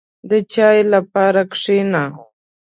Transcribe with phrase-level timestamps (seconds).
[0.29, 2.03] •د چای لپاره کښېنه.